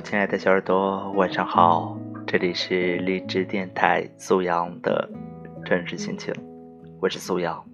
[0.00, 1.96] 亲爱的小耳朵，晚上好！
[2.26, 5.08] 这里是荔枝电台苏阳的
[5.64, 6.34] 真实心情，
[7.00, 7.64] 我是苏阳，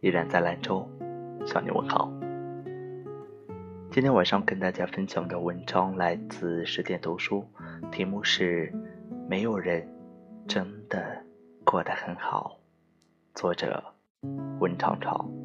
[0.00, 0.86] 依然在兰州
[1.46, 2.12] 向你问好。
[3.90, 7.44] 今天晚上跟大家分享的文章来自十点读书，
[7.90, 8.66] 题目是
[9.28, 9.88] 《没有人
[10.46, 11.24] 真的
[11.64, 12.58] 过得很好》，
[13.40, 13.82] 作者
[14.58, 15.39] 温长长。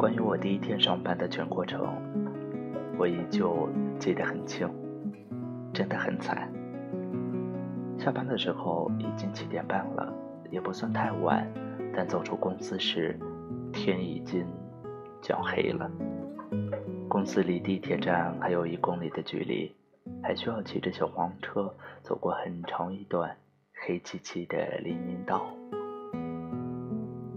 [0.00, 1.86] 关于我第一天上班的全过程，
[2.98, 3.68] 我依旧
[3.98, 4.66] 记得很清，
[5.74, 6.50] 真的很惨。
[7.98, 10.10] 下班的时候已经七点半了，
[10.50, 11.46] 也不算太晚，
[11.94, 13.14] 但走出公司时，
[13.74, 14.46] 天已经
[15.20, 15.90] 将黑了。
[17.06, 19.70] 公司离地铁站还有一公里的距离，
[20.22, 23.36] 还需要骑着小黄车走过很长一段
[23.84, 25.44] 黑漆漆的林荫道。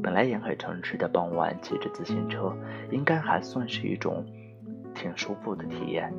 [0.03, 2.53] 本来沿海城市的傍晚，骑着自行车
[2.91, 4.25] 应该还算是一种
[4.93, 6.13] 挺舒服的体验，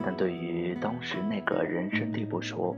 [0.00, 2.76] 但对于当时那个人生地不熟、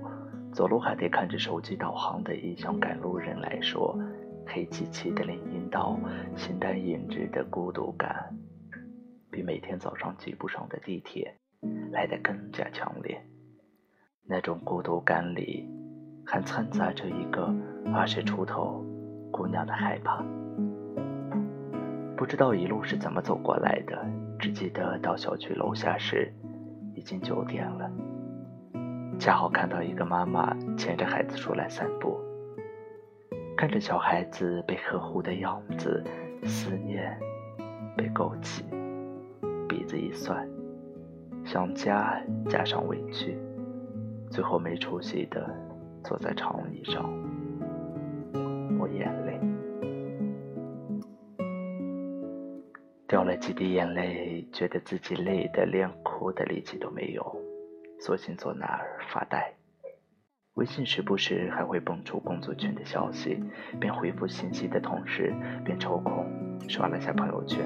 [0.52, 3.98] 走路还得看着手机导航的异乡赶路人来说，
[4.46, 5.98] 黑漆漆的林荫道，
[6.36, 8.36] 形单影只的孤独感，
[9.30, 11.34] 比每天早上挤不上的地铁
[11.90, 13.18] 来得更加强烈。
[14.28, 15.66] 那种孤独感里，
[16.26, 17.54] 还掺杂着一个
[17.94, 18.84] 二十出头。
[19.36, 20.24] 姑娘的害怕，
[22.16, 24.02] 不知道一路是怎么走过来的，
[24.38, 26.32] 只记得到小区楼下时
[26.94, 27.90] 已经九点了。
[29.18, 32.18] 恰好看到一个妈妈牵着孩子出来散步，
[33.58, 36.02] 看着小孩子被呵护的样子，
[36.44, 37.14] 思念
[37.94, 38.64] 被勾起，
[39.68, 40.48] 鼻子一酸，
[41.44, 43.36] 想家加上委屈，
[44.30, 45.46] 最后没出息的
[46.02, 47.04] 坐在长椅上。
[48.68, 49.25] 抹眼泪，
[53.08, 57.40] 掉了几滴眼泪，觉得自己累得连哭的力气都没有，
[58.00, 59.52] 索性坐那儿发呆。
[60.54, 63.40] 微信时不时还会蹦出工作群的消息，
[63.78, 65.32] 边回复信息的同时，
[65.64, 66.26] 边抽空
[66.68, 67.64] 刷了下朋友圈。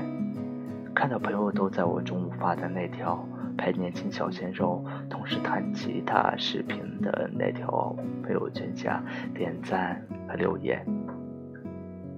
[0.94, 3.26] 看到朋友都在我中午发的那条
[3.56, 9.02] 拍年轻小鲜肉同时弹吉他视频的那条朋友圈下
[9.32, 10.84] 点赞和留言。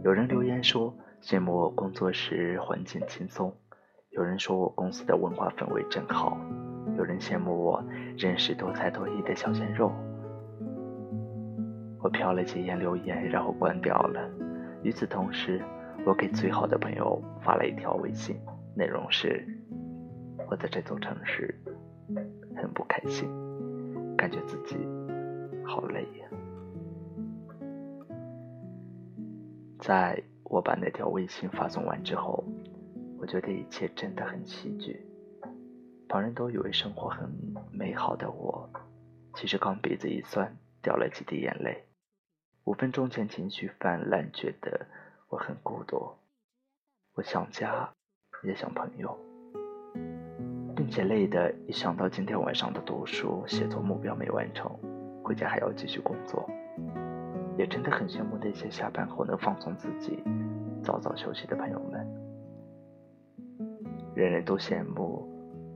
[0.03, 3.55] 有人留言说羡慕我工作时环境轻松，
[4.11, 6.37] 有人说我公司的文化氛围真好，
[6.99, 7.83] 有人羡慕我
[8.19, 9.93] 认识多才多艺的小鲜肉。
[12.01, 14.29] 我瞟了几眼留言，然后关掉了。
[14.83, 15.63] 与此同时，
[16.05, 18.37] 我给最好的朋友发了一条微信，
[18.75, 19.47] 内容是：
[20.51, 21.55] 我在这座城市
[22.57, 23.31] 很不开心，
[24.17, 24.77] 感觉自己
[25.65, 26.27] 好累呀。
[29.79, 30.21] 在
[30.53, 32.45] 我把那条微信发送完之后，
[33.19, 35.03] 我觉得一切真的很戏剧。
[36.07, 37.27] 旁人都以为生活很
[37.73, 38.69] 美好的我，
[39.35, 41.83] 其实刚鼻子一酸，掉了几滴眼泪。
[42.65, 44.87] 五分钟前情绪泛滥，觉得
[45.31, 46.11] 我很孤独，
[47.15, 47.91] 我想家，
[48.45, 49.19] 也想朋友，
[50.77, 54.71] 并且累的一想到今天晚上的读书写作目标没完成，
[55.25, 56.47] 回家还要继续工作。
[57.59, 60.23] 也真的很羡慕那些下班后能放松自己、
[60.83, 62.07] 早早休息的朋友们。
[64.15, 65.27] 人人都羡慕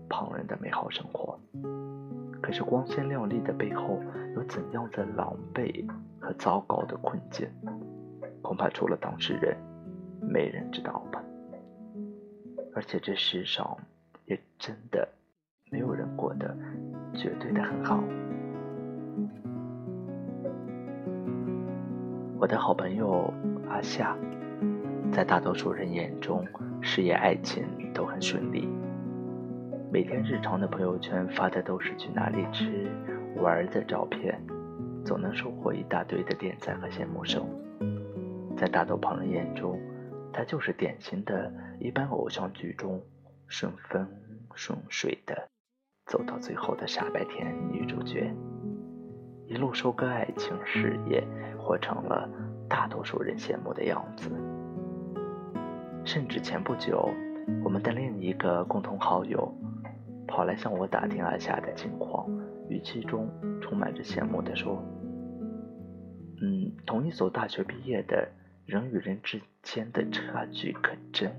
[0.08, 1.38] 旁人的美好生活，
[2.42, 4.00] 可是光鲜亮丽的背后
[4.34, 5.88] 有怎样的狼狈
[6.20, 7.48] 和糟糕的困境，
[8.42, 9.56] 恐怕除了当事人，
[10.20, 11.22] 没人知道吧。
[12.74, 13.76] 而且这世上
[14.26, 15.08] 也真的
[15.70, 16.54] 没有人过得
[17.14, 18.04] 绝对的很好。
[22.46, 23.34] 我的好朋友
[23.68, 24.16] 阿夏，
[25.10, 26.46] 在大多数人眼中，
[26.80, 28.68] 事业、爱情都很顺利。
[29.90, 32.88] 每天日常的朋友圈发的都是去哪里吃、
[33.38, 34.40] 玩的照片，
[35.04, 37.44] 总能收获一大堆的点赞和羡慕声。
[38.56, 39.76] 在大多旁人眼中，
[40.32, 43.02] 她就是典型的一般偶像剧中
[43.48, 44.06] 顺风
[44.54, 45.48] 顺水的
[46.06, 48.32] 走到最后的傻白甜女主角，
[49.56, 51.26] 一路收割爱情、事业。
[51.58, 52.28] 活成了
[52.68, 54.30] 大多数人羡慕的样子，
[56.04, 57.08] 甚至前不久，
[57.64, 59.50] 我们的另一个共同好友
[60.28, 62.28] 跑来向我打听阿夏的情况，
[62.68, 63.28] 语气中
[63.62, 64.80] 充满着羡慕地说
[66.42, 68.28] ：“嗯，同一所大学毕业的
[68.66, 71.32] 人与人之间的差距可真。”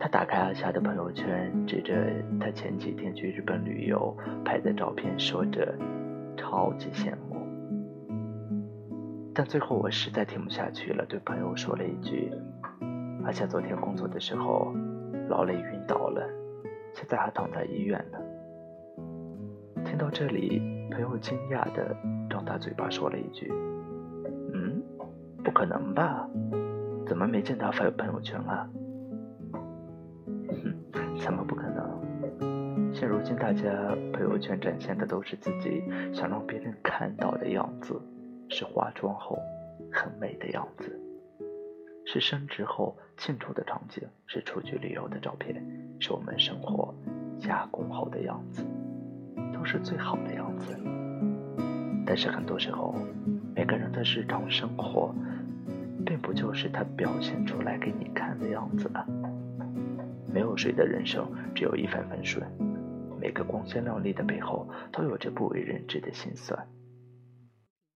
[0.00, 1.94] 他打开阿霞的朋友圈，指着
[2.40, 5.76] 他前几天去日本旅游拍的照片，说着
[6.38, 7.46] ：“超级羡慕。”
[9.34, 12.32] 但最后我实在听不下去了，对朋友说了一句
[13.24, 14.74] ：“阿霞昨天工作的时候
[15.28, 16.26] 劳累晕倒了，
[16.94, 18.18] 现在还躺在医院呢。
[19.84, 21.94] 听到这里，朋友惊讶的
[22.30, 23.52] 张大嘴巴说了一句
[24.54, 24.82] ：“嗯，
[25.44, 26.26] 不可能吧？
[27.06, 28.66] 怎么没见他发朋友圈啊？”
[31.20, 32.94] 怎么不可能？
[32.94, 33.62] 现如今大家
[34.12, 35.82] 朋友圈展现的都是自己
[36.12, 38.00] 想让别人看到的样子，
[38.48, 39.38] 是化妆后
[39.92, 40.98] 很美的样子。
[42.06, 45.62] 是升职后庆祝的场景，是出去旅游的照片，
[46.00, 46.92] 是我们生活
[47.38, 48.64] 加工后的样子，
[49.52, 50.74] 都是最好的样子。
[52.06, 52.94] 但是很多时候，
[53.54, 55.14] 每个人的日常生活，
[56.04, 59.06] 并不就是他表现出来给你看的样子啊。
[60.32, 62.46] 没有谁的人生只有一帆风顺，
[63.20, 66.68] 每个光鲜亮丽的背后，都有着不为人知的辛酸。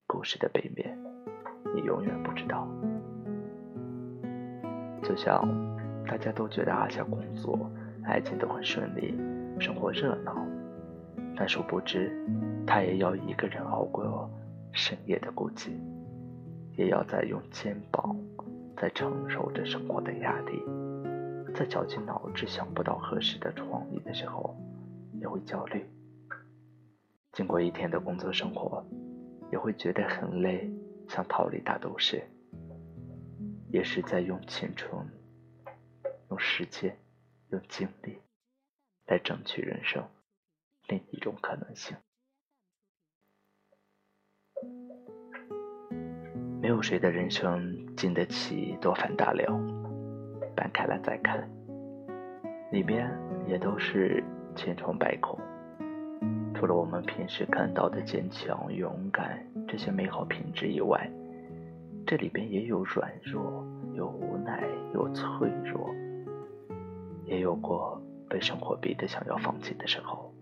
[0.07, 0.97] 故事的背面，
[1.73, 2.67] 你永远不知道。
[5.01, 5.47] 就像
[6.07, 7.69] 大家都觉得阿夏工作、
[8.03, 9.13] 爱情都很顺利，
[9.59, 10.35] 生活热闹，
[11.35, 12.11] 但殊不知，
[12.65, 14.29] 他也要一个人熬过
[14.71, 15.69] 深夜的孤寂，
[16.75, 18.15] 也要在用肩膀
[18.77, 20.61] 在承受着生活的压力，
[21.55, 24.53] 在绞尽脑汁想不到合适的创意的时候，
[25.21, 25.89] 也会焦虑。
[27.31, 28.85] 经过一天的工作生活，
[29.51, 30.69] 也会觉得很累，
[31.07, 32.21] 想逃离大都市。
[33.69, 35.05] 也是在用青春、
[36.29, 36.97] 用时间、
[37.49, 38.17] 用精力
[39.05, 40.01] 来争取人生
[40.87, 41.95] 另一种可能性。
[46.61, 49.59] 没有谁的人生经得起多番大料，
[50.55, 51.47] 搬开了再看，
[52.71, 53.11] 里边
[53.47, 54.23] 也都是
[54.55, 55.37] 千疮百孔。
[56.53, 61.11] 除了我们平时看到的坚强、勇敢这些美好品质以外，
[62.07, 64.63] 这里边也有软弱，有无奈，
[64.93, 65.93] 有脆弱，
[67.25, 70.33] 也有过被生活逼得想要放弃的时候。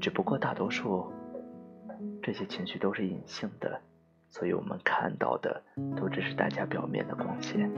[0.00, 1.12] 只不过大多数
[2.22, 3.80] 这些情绪都是隐性的，
[4.30, 5.62] 所以我们看到的
[5.96, 7.70] 都只是大家表面的光鲜。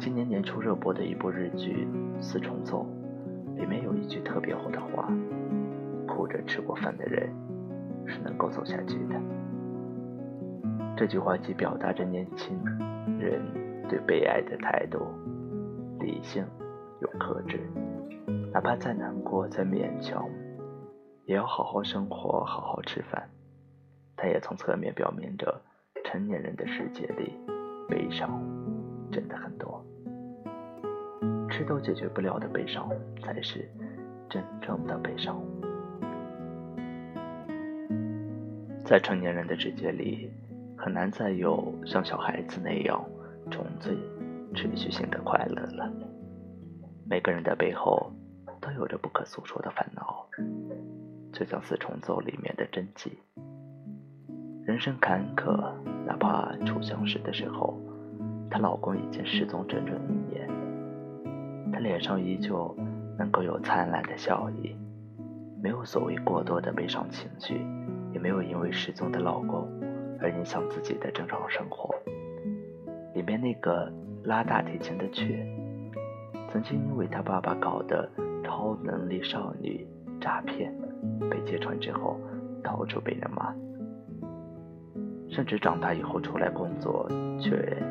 [0.00, 1.86] 今年年初热播的一部日剧
[2.22, 2.86] 《四重奏》，
[3.54, 5.12] 里面有一句特别火的话
[6.08, 7.30] ：“哭着吃过饭的人，
[8.06, 9.20] 是能够走下去的。”
[10.96, 12.58] 这句话既表达着年轻
[13.18, 13.42] 人
[13.90, 15.06] 对被爱的态度，
[15.98, 16.46] 理性
[17.02, 17.60] 又克制，
[18.54, 20.26] 哪怕再难过再勉强，
[21.26, 23.28] 也要好好生活，好好吃饭。
[24.16, 25.60] 它也从侧面表明着，
[26.04, 27.38] 成年人的世界里，
[27.86, 28.42] 悲伤
[29.10, 29.84] 真的很多，
[31.50, 32.88] 吃都解决不了的悲伤，
[33.22, 33.68] 才是
[34.28, 35.42] 真正的悲伤。
[38.84, 40.30] 在成年人的世界里。
[40.82, 43.04] 很难再有像小孩子那样
[43.50, 43.94] 纯粹、
[44.54, 45.92] 持续性的快乐了。
[47.04, 48.10] 每个人的背后
[48.62, 50.26] 都有着不可诉说的烦恼，
[51.34, 53.18] 就像《四重奏》里面的真纪。
[54.64, 55.70] 人生坎坷，
[56.06, 57.78] 哪怕初相识的时候，
[58.50, 60.48] 她老公已经失踪整整一年，
[61.72, 62.76] 她脸上依旧
[63.16, 64.76] 能够有灿烂的笑意，
[65.62, 67.64] 没有所谓过多的悲伤情绪，
[68.12, 69.66] 也没有因为失踪的老公。
[70.22, 71.94] 而影响自己的正常生活。
[73.14, 73.90] 里面那个
[74.24, 75.46] 拉大提琴的雀，
[76.46, 78.06] 曾经因为她爸爸搞的
[78.44, 79.86] 超能力少女
[80.20, 80.70] 诈骗，
[81.30, 82.20] 被揭穿之后，
[82.62, 83.54] 到处被人骂，
[85.30, 87.08] 甚至长大以后出来工作，
[87.40, 87.82] 却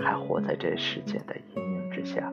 [0.00, 2.32] 还活在这事件的阴影之下。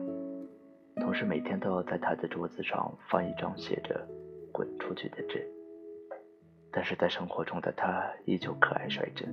[0.96, 4.06] 同时，每天都要在他的桌子上放一张写着
[4.52, 5.46] “滚出去”的纸。
[6.72, 9.28] 但是在生活中的他依旧可爱率真，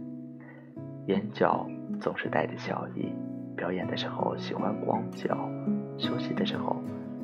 [1.06, 1.68] 眼角
[2.00, 3.14] 总是带着笑意。
[3.56, 5.50] 表演的时候喜欢光脚，
[5.98, 6.76] 休息的时候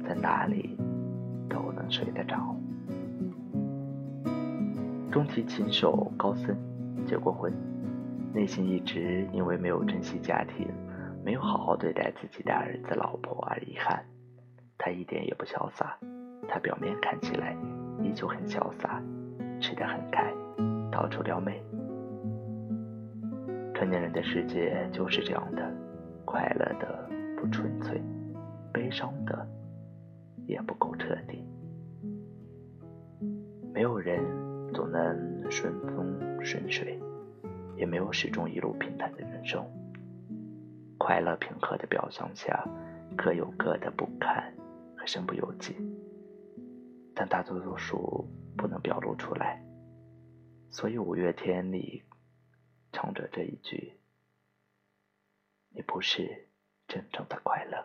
[0.04, 0.76] 在哪里
[1.48, 2.56] 都能睡得着。
[5.12, 6.58] 中提琴手高森
[7.06, 7.54] 结过婚，
[8.34, 10.68] 内心一直因为没有珍惜家庭，
[11.24, 14.03] 没有好好对待自己的儿子老婆而遗憾。
[14.77, 15.98] 他一点也不潇洒，
[16.48, 17.56] 他表面看起来
[18.01, 19.01] 依旧很潇洒。
[19.62, 20.34] 吃得很开，
[20.92, 21.63] 到处撩妹。
[23.74, 25.72] 成年人的世界就是这样的，
[26.25, 28.01] 快乐的不纯粹，
[28.74, 29.48] 悲伤的
[30.46, 31.48] 也不够彻底。
[33.74, 34.20] 没有人
[34.74, 37.00] 总能顺风顺水，
[37.77, 39.65] 也没有始终一路平坦的人生。
[41.06, 42.64] 快乐平和的表象下，
[43.18, 44.54] 各有各的不堪
[44.98, 45.76] 和身不由己。
[47.14, 48.26] 但大多数。
[48.56, 49.62] 不能表露出来，
[50.70, 52.04] 所以五月天里
[52.92, 54.00] 唱着这一句
[55.74, 56.48] ：“你不是
[56.88, 57.84] 真正的快乐，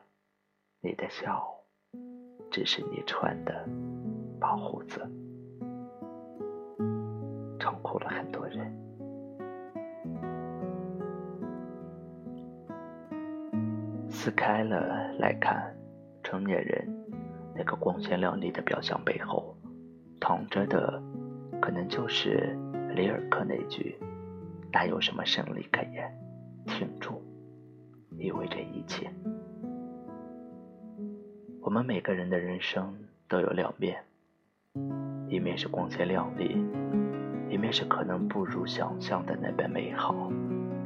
[0.81, 1.65] 你的笑
[2.51, 3.67] 只是你穿的
[4.39, 5.01] 保护色，
[7.59, 8.88] 痛苦了很多人。
[14.29, 15.75] 撕开了来看，
[16.23, 16.87] 成年人
[17.57, 19.57] 那个光鲜亮丽的表象背后，
[20.21, 21.03] 躺着的
[21.63, 22.55] 可能就是
[22.95, 23.99] 里尔克那句
[24.71, 26.13] “哪有什么胜利可言”，
[26.69, 27.23] 挺住，
[28.19, 29.11] 意味着一切。
[31.63, 32.95] 我们每个人的人生
[33.29, 33.97] 都有两面，
[35.31, 36.63] 一面是光鲜亮丽，
[37.49, 40.31] 一面是可能不如想象的那般美好，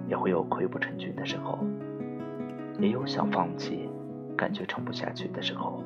[0.06, 1.58] 也会有溃不成军的时候。
[2.78, 3.88] 也有想放弃、
[4.36, 5.82] 感觉撑不下去的时候，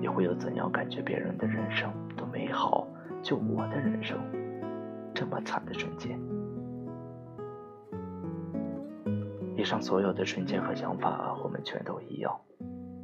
[0.00, 2.86] 也会有怎样感觉别人的人生多美好，
[3.22, 4.18] 就我的人生
[5.14, 6.18] 这么惨的瞬间。
[9.56, 12.40] 以上所有的瞬间和想法，我们全都一样，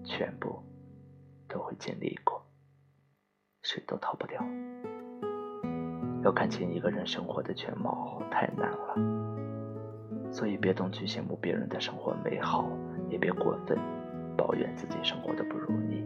[0.05, 0.63] 全部
[1.49, 2.43] 都会经历过，
[3.63, 4.43] 谁都逃不掉。
[6.23, 9.56] 要看清一个人生活的全貌太难了。
[10.37, 12.69] 所以别总去羡慕别人的生活美好，
[13.09, 13.79] 也别过分
[14.37, 16.05] 抱怨自己生活的不如意。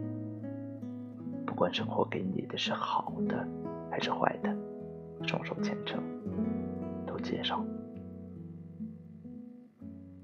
[1.45, 3.45] 不管生活给你的是好的
[3.91, 4.55] 还是坏的，
[5.27, 6.01] 双手虔诚，
[7.05, 7.67] 都接上。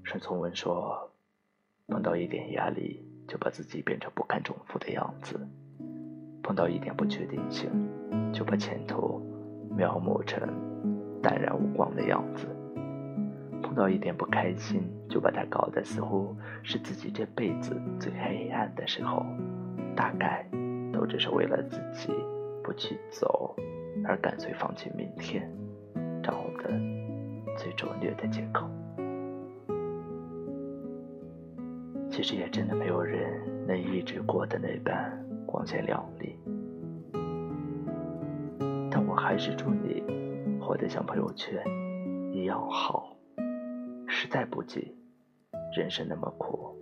[0.04, 1.12] 沈从文说
[1.86, 5.36] ：“碰到一点压力，就把自己变成不堪重负的样子；
[6.42, 7.70] 碰到一点不确定性，
[8.32, 9.20] 就把前途
[9.76, 10.48] 描摹成
[11.20, 12.48] 淡然无光的样子。”
[13.62, 19.24] 碰到一点不开心，就把它搞得似乎是自己这辈子最黑暗的时候，
[19.94, 20.46] 大概
[20.92, 22.12] 都只是为了自己
[22.62, 23.54] 不去走，
[24.04, 25.50] 而干脆放弃明天，
[26.22, 26.70] 找的
[27.56, 28.68] 最拙劣的借口。
[32.10, 35.12] 其实也真的没有人能一直过得那般
[35.46, 36.36] 光鲜亮丽，
[38.90, 40.02] 但我还是祝你
[40.58, 41.62] 活得像朋友圈
[42.32, 43.17] 一样好。
[44.10, 44.96] 实在不济，
[45.76, 46.74] 人生那么苦，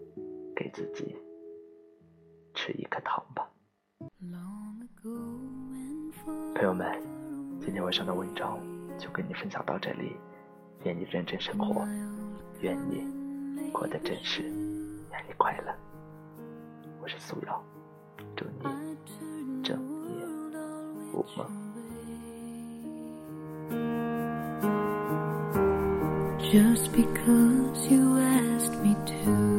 [0.55, 1.17] 给自己
[2.55, 3.51] 吃一颗糖吧。
[6.55, 7.03] 朋友们，
[7.61, 8.59] 今天晚上的文章
[8.97, 10.17] 就跟你分享到这里。
[10.85, 11.85] 愿你认真生活，
[12.61, 14.43] 愿你过得真实，
[15.11, 15.75] 愿你快乐。
[17.03, 17.65] 我是苏瑶，
[18.37, 18.63] 祝你
[19.65, 19.77] 整
[20.09, 20.25] 夜
[21.13, 21.66] 无梦。
[26.53, 29.56] Just because you asked me to.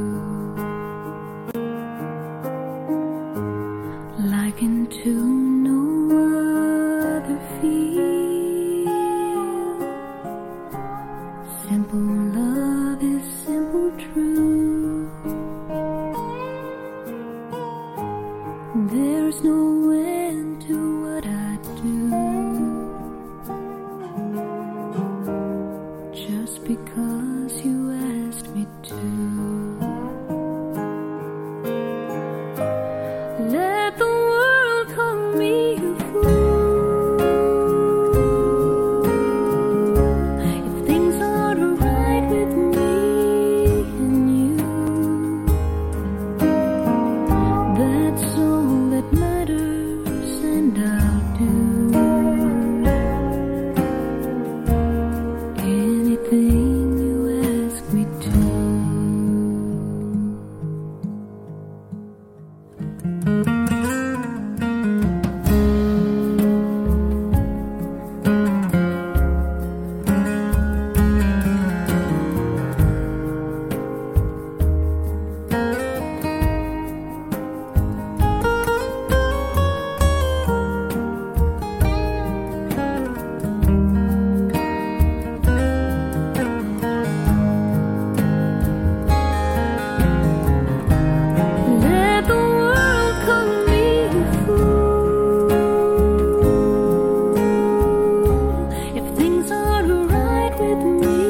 [100.59, 101.26] with me.